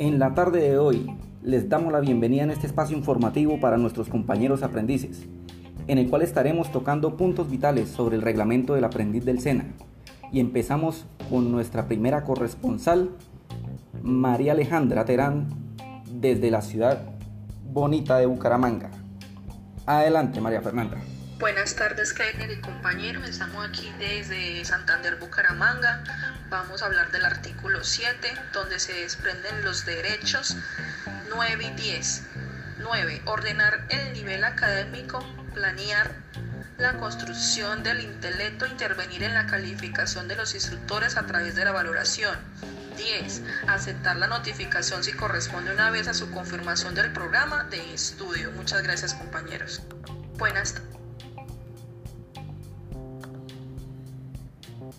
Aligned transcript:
En 0.00 0.18
la 0.18 0.34
tarde 0.34 0.62
de 0.62 0.78
hoy 0.78 1.14
les 1.42 1.68
damos 1.68 1.92
la 1.92 2.00
bienvenida 2.00 2.42
en 2.42 2.50
este 2.50 2.66
espacio 2.66 2.96
informativo 2.96 3.60
para 3.60 3.76
nuestros 3.76 4.08
compañeros 4.08 4.62
aprendices, 4.62 5.26
en 5.88 5.98
el 5.98 6.08
cual 6.08 6.22
estaremos 6.22 6.72
tocando 6.72 7.18
puntos 7.18 7.50
vitales 7.50 7.90
sobre 7.90 8.16
el 8.16 8.22
reglamento 8.22 8.72
del 8.72 8.84
aprendiz 8.84 9.26
del 9.26 9.40
SENA. 9.40 9.66
Y 10.32 10.40
empezamos 10.40 11.04
con 11.28 11.52
nuestra 11.52 11.86
primera 11.86 12.24
corresponsal, 12.24 13.10
María 14.02 14.52
Alejandra 14.52 15.04
Terán, 15.04 15.50
desde 16.10 16.50
la 16.50 16.62
ciudad 16.62 17.02
bonita 17.70 18.16
de 18.16 18.24
Bucaramanga. 18.24 18.90
Adelante, 19.84 20.40
María 20.40 20.62
Fernanda. 20.62 20.96
Buenas 21.40 21.74
tardes, 21.74 22.12
Keiner 22.12 22.50
y 22.50 22.60
compañeros. 22.60 23.26
Estamos 23.26 23.66
aquí 23.66 23.90
desde 23.98 24.62
Santander, 24.62 25.16
Bucaramanga. 25.16 26.04
Vamos 26.50 26.82
a 26.82 26.84
hablar 26.84 27.10
del 27.12 27.24
artículo 27.24 27.82
7, 27.82 28.30
donde 28.52 28.78
se 28.78 28.92
desprenden 28.92 29.64
los 29.64 29.86
derechos 29.86 30.58
9 31.34 31.64
y 31.64 31.70
10. 31.80 32.22
9. 32.80 33.22
Ordenar 33.24 33.86
el 33.88 34.12
nivel 34.12 34.44
académico, 34.44 35.26
planear 35.54 36.10
la 36.76 36.98
construcción 36.98 37.82
del 37.82 38.00
intelecto, 38.00 38.66
intervenir 38.66 39.22
en 39.22 39.32
la 39.32 39.46
calificación 39.46 40.28
de 40.28 40.36
los 40.36 40.54
instructores 40.54 41.16
a 41.16 41.24
través 41.24 41.54
de 41.54 41.64
la 41.64 41.72
valoración. 41.72 42.36
10. 42.98 43.42
Aceptar 43.66 44.16
la 44.16 44.26
notificación 44.26 45.02
si 45.02 45.14
corresponde 45.14 45.72
una 45.72 45.90
vez 45.90 46.06
a 46.06 46.12
su 46.12 46.30
confirmación 46.30 46.94
del 46.94 47.10
programa 47.14 47.64
de 47.64 47.94
estudio. 47.94 48.52
Muchas 48.52 48.82
gracias 48.82 49.14
compañeros. 49.14 49.80
Buenas 50.36 50.74
tardes. 50.74 50.99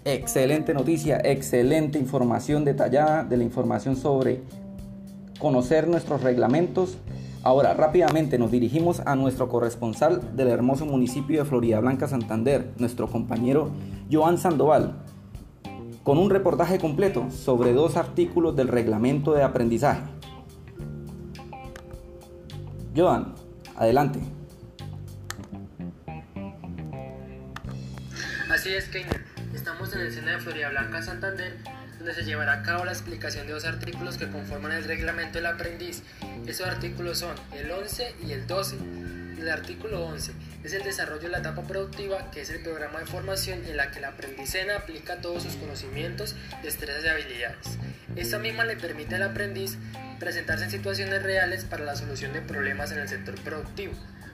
Excelente 0.04 0.74
noticia, 0.74 1.22
excelente 1.24 2.00
información 2.00 2.66
detallada 2.66 3.24
de 3.24 3.38
la 3.38 3.44
información 3.44 3.96
sobre 3.96 4.42
conocer 5.40 5.88
nuestros 5.88 6.24
reglamentos. 6.24 6.98
Ahora, 7.44 7.76
rápidamente 7.76 8.40
nos 8.40 8.50
dirigimos 8.50 9.02
a 9.02 9.16
nuestro 9.16 9.48
corresponsal 9.48 10.36
del 10.36 10.48
hermoso 10.48 10.88
municipio 10.88 11.44
de 11.44 11.50
Florida 11.50 11.80
Blanca, 11.80 12.08
Santander, 12.08 12.72
nuestro 12.80 13.08
compañero 13.08 13.70
Joan 14.12 14.40
Sandoval, 14.40 15.04
con 16.04 16.18
un 16.18 16.32
reportaje 16.32 16.80
completo 16.80 17.30
sobre 17.30 17.72
dos 17.72 17.96
artículos 17.96 18.56
del 18.56 18.70
reglamento 18.70 19.34
de 19.34 19.44
aprendizaje. 19.44 20.02
Joan, 22.96 23.36
adelante. 23.76 24.20
Así 28.50 28.70
es, 28.74 28.90
Keiner. 28.90 29.31
Estamos 29.82 30.00
en 30.00 30.08
el 30.08 30.14
SENA 30.14 30.32
de 30.34 30.44
Florida 30.44 30.70
Blanca, 30.70 31.02
Santander, 31.02 31.56
donde 31.98 32.14
se 32.14 32.24
llevará 32.24 32.54
a 32.54 32.62
cabo 32.62 32.86
la 32.86 32.92
explicación 32.92 33.48
de 33.48 33.54
dos 33.54 33.66
artículos 33.66 34.16
que 34.16 34.30
conforman 34.30 34.74
el 34.74 34.84
reglamento 34.84 35.40
del 35.40 35.48
aprendiz. 35.48 36.04
Esos 36.46 36.68
artículos 36.68 37.18
son 37.18 37.36
el 37.52 37.72
11 37.72 38.14
y 38.24 38.34
el 38.34 38.46
12. 38.46 38.76
El 39.40 39.50
artículo 39.50 40.06
11 40.06 40.34
es 40.64 40.74
el 40.74 40.84
desarrollo 40.84 41.24
de 41.24 41.30
la 41.30 41.40
etapa 41.40 41.64
productiva, 41.64 42.30
que 42.30 42.42
es 42.42 42.52
el 42.52 42.62
programa 42.62 43.00
de 43.00 43.08
formación 43.08 43.66
en 43.66 43.76
la 43.76 43.90
que 43.90 43.98
el 43.98 44.06
aprendizena 44.06 44.76
aplica 44.76 45.20
todos 45.20 45.42
sus 45.42 45.56
conocimientos, 45.56 46.36
destrezas 46.62 47.04
y 47.04 47.08
habilidades. 47.08 47.80
Esta 48.16 48.38
misma 48.38 48.66
le 48.66 48.78
permite 48.78 49.16
al 49.16 49.24
aprendiz 49.24 49.80
presentarse 50.20 50.66
en 50.66 50.70
situaciones 50.70 51.24
reales 51.24 51.66
para 51.66 51.86
la 51.86 51.96
solución 51.96 52.34
de 52.34 52.42
problemas 52.42 52.92
en 52.92 53.00
el 53.00 53.10
sector 53.10 53.34
productivo. 53.42 53.94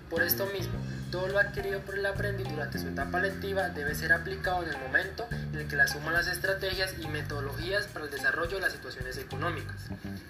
Por 0.09 0.23
esto 0.23 0.45
mismo, 0.47 0.79
todo 1.11 1.27
lo 1.27 1.39
adquirido 1.39 1.81
por 1.81 1.97
el 1.97 2.05
aprendiz 2.05 2.47
durante 2.49 2.79
su 2.79 2.87
etapa 2.87 3.19
lectiva 3.19 3.69
debe 3.69 3.93
ser 3.93 4.13
aplicado 4.13 4.63
en 4.63 4.69
el 4.69 4.77
momento 4.77 5.27
en 5.31 5.55
el 5.59 5.67
que 5.67 5.75
le 5.75 5.81
asuman 5.81 6.13
las 6.13 6.27
estrategias 6.27 6.95
y 6.99 7.07
metodologías 7.07 7.87
para 7.87 8.05
el 8.05 8.11
desarrollo 8.11 8.55
de 8.55 8.61
las 8.61 8.73
situaciones 8.73 9.17
económicas. 9.17 9.75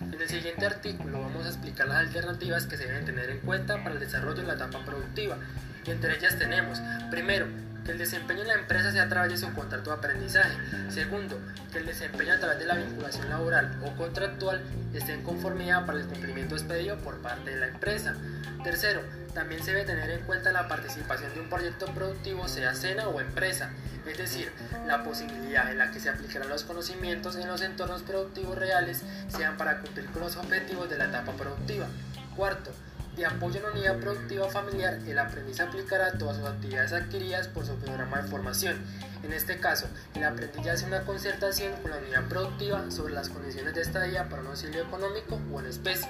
En 0.02 0.20
el 0.20 0.28
siguiente 0.28 0.66
artículo 0.66 1.22
vamos 1.22 1.46
a 1.46 1.50
explicar 1.50 1.88
las 1.88 1.98
alternativas 1.98 2.66
que 2.66 2.78
se 2.78 2.86
deben 2.86 3.06
tener 3.06 3.30
en 3.30 3.40
cuenta 3.40 3.84
para 3.84 3.96
el 3.96 4.00
desarrollo 4.00 4.42
de 4.42 4.48
la 4.48 4.54
etapa 4.54 4.84
productiva. 4.84 5.38
Y 5.86 5.92
entre 5.92 6.18
ellas 6.18 6.38
tenemos, 6.38 6.82
primero, 7.12 7.48
que 7.88 7.94
el 7.94 8.00
desempeño 8.00 8.42
en 8.42 8.50
la 8.50 8.56
empresa 8.56 8.92
sea 8.92 9.04
a 9.04 9.08
través 9.08 9.32
de 9.32 9.38
su 9.38 9.54
contrato 9.54 9.92
de 9.92 9.96
aprendizaje. 9.96 10.58
Segundo, 10.90 11.40
que 11.72 11.80
el 11.80 11.86
desempeño 11.86 12.34
a 12.34 12.38
través 12.38 12.60
de 12.60 12.66
la 12.66 12.76
vinculación 12.76 13.30
laboral 13.30 13.80
o 13.82 13.96
contractual 13.96 14.62
esté 14.94 15.14
en 15.14 15.24
conformidad 15.24 15.86
para 15.86 16.00
el 16.00 16.06
cumplimiento 16.06 16.56
expedido 16.56 16.98
por 16.98 17.22
parte 17.22 17.52
de 17.52 17.56
la 17.56 17.68
empresa. 17.68 18.14
Tercero, 18.62 19.02
también 19.34 19.64
se 19.64 19.72
debe 19.72 19.86
tener 19.86 20.10
en 20.10 20.20
cuenta 20.26 20.52
la 20.52 20.68
participación 20.68 21.34
de 21.34 21.40
un 21.40 21.50
proyecto 21.50 21.86
productivo, 21.94 22.50
sea 22.50 22.76
cena 22.76 23.08
o 23.08 23.22
empresa, 23.22 23.72
es 24.06 24.18
decir, 24.18 24.52
la 24.86 25.04
posibilidad 25.04 25.72
en 25.72 25.78
la 25.78 25.92
que 25.92 26.02
se 26.02 26.10
aplicarán 26.10 26.50
los 26.50 26.66
conocimientos 26.66 27.38
en 27.38 27.48
los 27.48 27.62
entornos 27.62 28.02
productivos 28.02 28.58
reales 28.58 29.04
sean 29.30 29.56
para 29.56 29.80
cumplir 29.80 30.08
con 30.08 30.24
los 30.24 30.36
objetivos 30.36 30.90
de 30.90 30.98
la 30.98 31.06
etapa 31.06 31.32
productiva. 31.34 31.88
Cuarto, 32.36 32.72
de 33.18 33.26
apoyo 33.26 33.58
en 33.58 33.64
la 33.64 33.72
unidad 33.72 34.00
productiva 34.00 34.48
familiar, 34.48 35.00
el 35.08 35.18
aprendiz 35.18 35.60
aplicará 35.60 36.18
todas 36.18 36.38
sus 36.38 36.46
actividades 36.46 36.94
adquiridas 36.94 37.48
por 37.48 37.66
su 37.66 37.76
programa 37.76 38.22
de 38.22 38.28
formación. 38.30 38.78
En 39.24 39.34
este 39.34 39.60
caso, 39.60 39.88
el 40.14 40.24
aprendiz 40.24 40.68
hace 40.68 40.86
una 40.86 41.02
concertación 41.02 41.74
con 41.82 41.92
la 41.92 41.98
unidad 41.98 42.28
productiva 42.28 42.90
sobre 42.92 43.14
las 43.14 43.30
condiciones 43.30 43.74
de 43.74 43.82
estadía 43.82 44.30
para 44.30 44.44
un 44.44 44.50
auxilio 44.50 44.84
económico 44.84 45.40
o 45.52 45.60
en 45.60 45.66
especie. 45.66 46.08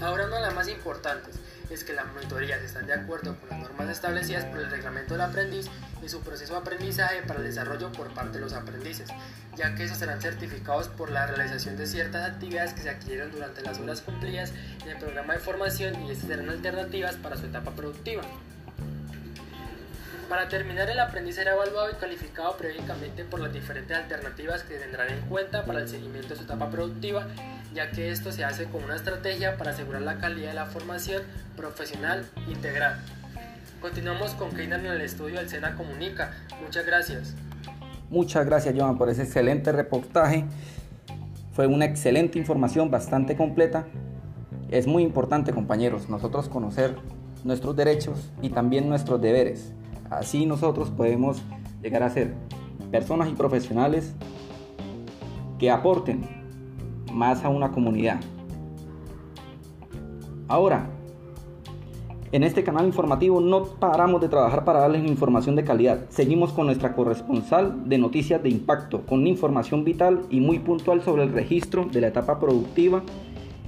Ahora 0.00 0.26
una 0.26 0.36
de 0.36 0.42
las 0.42 0.54
más 0.54 0.68
importantes 0.68 1.36
es 1.70 1.84
que 1.84 1.92
las 1.92 2.06
monitorías 2.12 2.60
están 2.62 2.86
de 2.86 2.94
acuerdo 2.94 3.36
con 3.36 3.48
las 3.48 3.60
normas 3.60 3.88
establecidas 3.88 4.44
por 4.46 4.58
el 4.58 4.70
reglamento 4.70 5.14
del 5.14 5.22
aprendiz 5.22 5.66
y 6.02 6.08
su 6.08 6.20
proceso 6.20 6.54
de 6.54 6.60
aprendizaje 6.60 7.22
para 7.22 7.38
el 7.38 7.46
desarrollo 7.46 7.92
por 7.92 8.12
parte 8.12 8.38
de 8.38 8.44
los 8.44 8.52
aprendices, 8.52 9.08
ya 9.56 9.74
que 9.74 9.84
esos 9.84 9.98
serán 9.98 10.20
certificados 10.20 10.88
por 10.88 11.10
la 11.10 11.26
realización 11.26 11.76
de 11.76 11.86
ciertas 11.86 12.28
actividades 12.28 12.74
que 12.74 12.82
se 12.82 12.90
adquirieron 12.90 13.30
durante 13.30 13.62
las 13.62 13.78
horas 13.78 14.00
cumplidas 14.00 14.52
en 14.82 14.90
el 14.90 14.98
programa 14.98 15.34
de 15.34 15.38
formación 15.38 16.02
y 16.04 16.10
estas 16.10 16.28
serán 16.28 16.48
alternativas 16.48 17.14
para 17.16 17.36
su 17.36 17.46
etapa 17.46 17.70
productiva. 17.72 18.22
Para 20.30 20.46
terminar, 20.48 20.88
el 20.88 21.00
aprendiz 21.00 21.34
será 21.34 21.54
evaluado 21.54 21.90
y 21.90 21.94
calificado 21.96 22.56
periódicamente 22.56 23.24
por 23.24 23.40
las 23.40 23.52
diferentes 23.52 23.96
alternativas 23.96 24.62
que 24.62 24.76
tendrán 24.76 25.08
en 25.08 25.22
cuenta 25.22 25.64
para 25.64 25.80
el 25.80 25.88
seguimiento 25.88 26.28
de 26.28 26.36
su 26.36 26.44
etapa 26.44 26.70
productiva, 26.70 27.26
ya 27.74 27.90
que 27.90 28.12
esto 28.12 28.30
se 28.30 28.44
hace 28.44 28.66
con 28.66 28.84
una 28.84 28.94
estrategia 28.94 29.56
para 29.56 29.72
asegurar 29.72 30.02
la 30.02 30.18
calidad 30.18 30.50
de 30.50 30.54
la 30.54 30.66
formación 30.66 31.24
profesional 31.56 32.24
integral. 32.48 33.00
Continuamos 33.80 34.34
con 34.34 34.52
Keiner 34.52 34.78
en 34.78 34.86
el 34.86 35.00
estudio 35.00 35.38
del 35.38 35.48
SENA 35.48 35.74
Comunica. 35.74 36.30
Muchas 36.62 36.86
gracias. 36.86 37.34
Muchas 38.08 38.46
gracias, 38.46 38.72
Joan, 38.78 38.98
por 38.98 39.08
ese 39.08 39.24
excelente 39.24 39.72
reportaje. 39.72 40.44
Fue 41.54 41.66
una 41.66 41.86
excelente 41.86 42.38
información, 42.38 42.88
bastante 42.88 43.36
completa. 43.36 43.88
Es 44.70 44.86
muy 44.86 45.02
importante, 45.02 45.52
compañeros, 45.52 46.08
nosotros 46.08 46.48
conocer 46.48 46.94
nuestros 47.42 47.74
derechos 47.74 48.30
y 48.40 48.50
también 48.50 48.88
nuestros 48.88 49.20
deberes. 49.20 49.72
Así 50.10 50.44
nosotros 50.44 50.90
podemos 50.90 51.42
llegar 51.82 52.02
a 52.02 52.10
ser 52.10 52.34
personas 52.90 53.28
y 53.28 53.32
profesionales 53.32 54.14
que 55.58 55.70
aporten 55.70 56.22
más 57.12 57.44
a 57.44 57.48
una 57.48 57.70
comunidad. 57.70 58.20
Ahora, 60.48 60.90
en 62.32 62.44
este 62.44 62.62
canal 62.62 62.86
informativo 62.86 63.40
no 63.40 63.64
paramos 63.64 64.20
de 64.20 64.28
trabajar 64.28 64.64
para 64.64 64.80
darles 64.80 65.04
información 65.04 65.56
de 65.56 65.64
calidad. 65.64 66.06
Seguimos 66.10 66.52
con 66.52 66.66
nuestra 66.66 66.94
corresponsal 66.94 67.88
de 67.88 67.98
noticias 67.98 68.42
de 68.42 68.50
impacto, 68.50 69.04
con 69.06 69.26
información 69.26 69.84
vital 69.84 70.22
y 70.30 70.40
muy 70.40 70.58
puntual 70.60 71.02
sobre 71.02 71.24
el 71.24 71.32
registro 71.32 71.86
de 71.86 72.00
la 72.00 72.08
etapa 72.08 72.38
productiva 72.38 73.02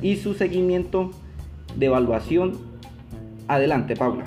y 0.00 0.16
su 0.16 0.34
seguimiento 0.34 1.10
de 1.76 1.86
evaluación. 1.86 2.52
Adelante, 3.48 3.96
Paula. 3.96 4.24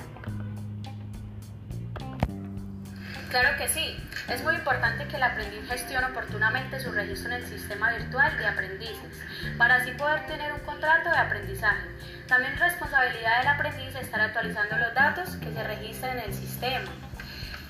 Claro 3.38 3.58
que 3.58 3.68
sí. 3.68 4.02
Es 4.30 4.42
muy 4.42 4.54
importante 4.54 5.06
que 5.08 5.16
el 5.16 5.22
aprendiz 5.22 5.68
gestione 5.68 6.06
oportunamente 6.06 6.80
su 6.80 6.90
registro 6.90 7.34
en 7.34 7.42
el 7.42 7.46
sistema 7.46 7.90
virtual 7.90 8.34
de 8.38 8.46
aprendices, 8.46 9.20
para 9.58 9.74
así 9.74 9.90
poder 9.90 10.26
tener 10.26 10.54
un 10.54 10.60
contrato 10.60 11.10
de 11.10 11.18
aprendizaje. 11.18 11.86
También 12.26 12.54
es 12.54 12.60
responsabilidad 12.60 13.40
del 13.40 13.48
aprendiz 13.48 13.94
estar 13.94 14.22
actualizando 14.22 14.78
los 14.78 14.94
datos 14.94 15.36
que 15.36 15.52
se 15.52 15.64
registran 15.64 16.18
en 16.18 16.24
el 16.24 16.32
sistema, 16.32 16.90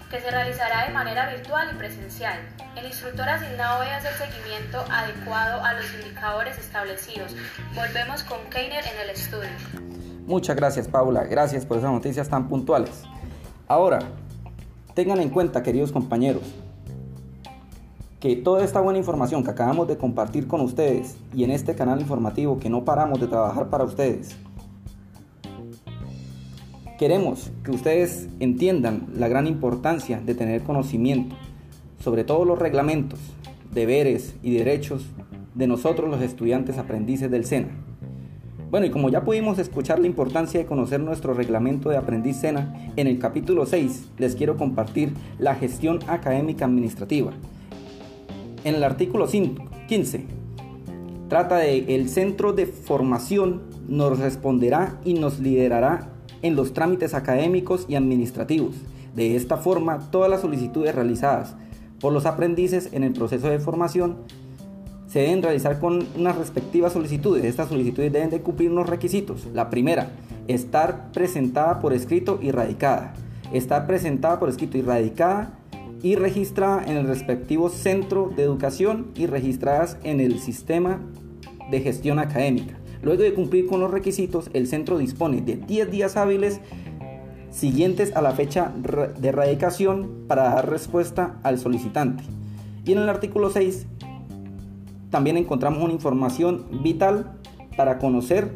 que 0.09 0.21
se 0.21 0.31
realizará 0.31 0.87
de 0.87 0.93
manera 0.93 1.31
virtual 1.31 1.69
y 1.73 1.77
presencial. 1.77 2.39
El 2.77 2.87
instructor 2.87 3.29
asignado 3.29 3.81
debe 3.81 3.95
hacer 3.95 4.13
seguimiento 4.13 4.85
adecuado 4.89 5.65
a 5.65 5.73
los 5.73 5.93
indicadores 5.95 6.57
establecidos. 6.59 7.35
Volvemos 7.75 8.23
con 8.23 8.39
Keiner 8.51 8.85
en 8.87 9.01
el 9.01 9.11
estudio. 9.11 9.51
Muchas 10.27 10.55
gracias 10.55 10.87
Paula, 10.87 11.25
gracias 11.25 11.67
por 11.67 11.79
esas 11.79 11.91
noticias 11.91 12.29
tan 12.29 12.49
puntuales. 12.49 13.03
Ahora, 13.67 13.99
Tengan 14.97 15.21
en 15.21 15.29
cuenta, 15.29 15.63
queridos 15.63 15.93
compañeros, 15.93 16.41
que 18.19 18.35
toda 18.35 18.65
esta 18.65 18.81
buena 18.81 18.99
información 18.99 19.45
que 19.45 19.51
acabamos 19.51 19.87
de 19.89 19.99
compartir 19.99 20.47
con 20.47 20.63
ustedes 20.63 21.19
y 21.35 21.45
en 21.45 21.51
este 21.51 21.75
canal 21.75 22.01
informativo 22.01 22.59
que 22.59 22.71
no 22.71 22.87
paramos 22.87 23.21
de 23.21 23.27
trabajar 23.27 23.69
para 23.69 23.85
ustedes, 23.85 24.35
queremos 26.99 27.51
que 27.63 27.73
ustedes 27.73 28.31
entiendan 28.41 29.07
la 29.15 29.29
gran 29.29 29.47
importancia 29.47 30.19
de 30.19 30.35
tener 30.35 30.63
conocimiento 30.63 31.37
sobre 32.01 32.25
todos 32.25 32.47
los 32.47 32.59
reglamentos, 32.59 33.21
deberes 33.75 34.35
y 34.43 34.57
derechos 34.57 35.05
de 35.55 35.67
nosotros 35.67 36.09
los 36.09 36.23
estudiantes 36.23 36.79
aprendices 36.79 37.31
del 37.31 37.45
SENA. 37.45 37.69
Bueno, 38.77 38.89
y 38.89 38.91
como 38.91 39.09
ya 39.09 39.25
pudimos 39.25 39.59
escuchar 39.59 40.01
la 40.01 40.07
importancia 40.07 40.61
de 40.61 40.67
conocer 40.67 41.01
nuestro 41.01 41.33
reglamento 41.33 41.89
de 41.89 41.97
aprendiz 41.97 42.37
SENA, 42.37 42.93
en 42.97 43.07
el 43.07 43.19
capítulo 43.19 43.65
6 43.65 44.09
les 44.19 44.37
quiero 44.37 44.59
compartir 44.59 45.15
la 45.39 45.55
gestión 45.55 46.01
académica 46.09 46.67
administrativa. 46.67 47.33
En 48.65 48.75
el 48.75 48.85
artículo 48.85 49.29
15 49.29 50.27
trata 51.31 51.57
de 51.57 51.95
el 51.95 52.11
centro 52.11 52.53
de 52.53 52.67
formación 52.67 53.63
nos 53.89 54.19
responderá 54.19 55.01
y 55.07 55.15
nos 55.15 55.41
liderará 55.41 56.11
en 56.43 56.55
los 56.55 56.75
trámites 56.75 57.15
académicos 57.15 57.87
y 57.89 57.95
administrativos. 57.95 58.75
De 59.15 59.37
esta 59.37 59.57
forma, 59.57 60.11
todas 60.11 60.31
las 60.31 60.43
solicitudes 60.43 60.95
realizadas 60.95 61.57
por 61.99 62.13
los 62.13 62.27
aprendices 62.27 62.91
en 62.93 63.05
el 63.05 63.15
proceso 63.15 63.49
de 63.49 63.59
formación 63.59 64.19
se 65.17 65.23
deben 65.23 65.43
realizar 65.43 65.81
con 65.81 66.07
unas 66.15 66.37
respectivas 66.37 66.93
solicitudes. 66.93 67.43
Estas 67.43 67.71
solicitudes 67.71 68.13
deben 68.13 68.29
de 68.29 68.43
cumplir 68.43 68.71
unos 68.71 68.87
requisitos. 68.87 69.49
La 69.55 69.71
primera, 69.71 70.11
estar 70.47 71.11
presentada 71.13 71.81
por 71.81 71.95
escrito 71.95 72.39
y 72.43 72.51
radicada. 72.51 73.15
Estar 73.51 73.87
presentada 73.87 74.39
por 74.39 74.51
escrito 74.51 74.77
y 74.77 74.83
radicada 74.83 75.59
y 76.03 76.17
registrada 76.17 76.85
en 76.85 76.99
el 76.99 77.07
respectivo 77.07 77.71
centro 77.71 78.31
de 78.37 78.43
educación 78.43 79.07
y 79.15 79.25
registradas 79.25 79.97
en 80.05 80.21
el 80.21 80.39
sistema 80.39 81.01
de 81.71 81.81
gestión 81.81 82.19
académica. 82.19 82.77
Luego 83.01 83.23
de 83.23 83.33
cumplir 83.33 83.69
con 83.69 83.81
los 83.81 83.91
requisitos, 83.91 84.51
el 84.53 84.67
centro 84.67 84.99
dispone 84.99 85.41
de 85.41 85.57
10 85.57 85.91
días 85.91 86.19
hábiles 86.19 86.61
siguientes 87.51 88.15
a 88.15 88.21
la 88.21 88.33
fecha 88.33 88.71
de 89.19 89.33
radicación 89.33 90.27
para 90.29 90.43
dar 90.51 90.69
respuesta 90.69 91.37
al 91.43 91.59
solicitante. 91.59 92.23
Y 92.85 92.93
en 92.93 92.99
el 92.99 93.09
artículo 93.09 93.49
6 93.49 93.87
también 95.11 95.37
encontramos 95.37 95.83
una 95.83 95.93
información 95.93 96.67
vital 96.83 97.39
para 97.77 97.99
conocer 97.99 98.55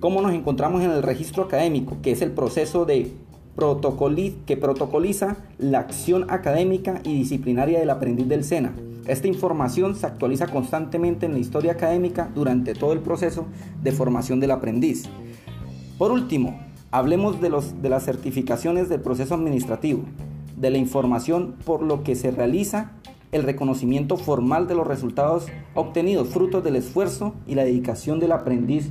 cómo 0.00 0.20
nos 0.22 0.32
encontramos 0.32 0.82
en 0.82 0.90
el 0.90 1.02
registro 1.02 1.44
académico, 1.44 1.96
que 2.02 2.12
es 2.12 2.22
el 2.22 2.32
proceso 2.32 2.84
de 2.84 3.12
que 4.46 4.56
protocoliza 4.56 5.36
la 5.58 5.78
acción 5.78 6.30
académica 6.30 7.00
y 7.04 7.14
disciplinaria 7.14 7.78
del 7.78 7.90
aprendiz 7.90 8.26
del 8.28 8.44
SENA. 8.44 8.72
Esta 9.06 9.28
información 9.28 9.94
se 9.94 10.06
actualiza 10.06 10.46
constantemente 10.46 11.26
en 11.26 11.32
la 11.32 11.38
historia 11.38 11.72
académica 11.72 12.30
durante 12.34 12.74
todo 12.74 12.92
el 12.92 13.00
proceso 13.00 13.46
de 13.82 13.92
formación 13.92 14.40
del 14.40 14.52
aprendiz. 14.52 15.04
Por 15.98 16.12
último, 16.12 16.60
hablemos 16.90 17.40
de, 17.40 17.50
los, 17.50 17.82
de 17.82 17.88
las 17.88 18.04
certificaciones 18.04 18.88
del 18.88 19.00
proceso 19.00 19.34
administrativo, 19.34 20.04
de 20.56 20.70
la 20.70 20.78
información 20.78 21.56
por 21.64 21.82
lo 21.82 22.02
que 22.02 22.14
se 22.14 22.30
realiza 22.30 22.92
el 23.32 23.42
reconocimiento 23.42 24.16
formal 24.16 24.68
de 24.68 24.74
los 24.74 24.86
resultados 24.86 25.46
obtenidos, 25.74 26.28
frutos 26.28 26.62
del 26.62 26.76
esfuerzo 26.76 27.34
y 27.46 27.54
la 27.54 27.64
dedicación 27.64 28.20
del 28.20 28.32
aprendiz 28.32 28.90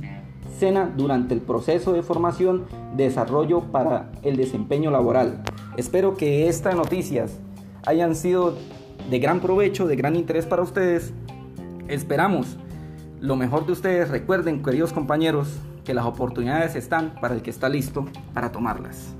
SENA 0.58 0.92
durante 0.96 1.32
el 1.32 1.40
proceso 1.40 1.92
de 1.92 2.02
formación, 2.02 2.66
desarrollo 2.96 3.62
para 3.72 4.12
el 4.22 4.36
desempeño 4.36 4.90
laboral. 4.90 5.42
Espero 5.76 6.16
que 6.16 6.48
estas 6.48 6.74
noticias 6.74 7.38
hayan 7.86 8.14
sido 8.14 8.56
de 9.08 9.18
gran 9.18 9.40
provecho, 9.40 9.86
de 9.86 9.96
gran 9.96 10.16
interés 10.16 10.46
para 10.46 10.62
ustedes. 10.62 11.12
Esperamos 11.88 12.58
lo 13.20 13.36
mejor 13.36 13.66
de 13.66 13.72
ustedes. 13.72 14.10
Recuerden, 14.10 14.62
queridos 14.62 14.92
compañeros, 14.92 15.48
que 15.84 15.94
las 15.94 16.04
oportunidades 16.04 16.76
están 16.76 17.14
para 17.20 17.34
el 17.34 17.42
que 17.42 17.50
está 17.50 17.68
listo 17.68 18.06
para 18.34 18.52
tomarlas. 18.52 19.14